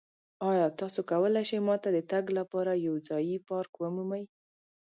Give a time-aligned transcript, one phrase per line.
[0.49, 4.23] ایا تاسو کولی شئ ما ته د تګ لپاره یو ځایی پارک ومومئ؟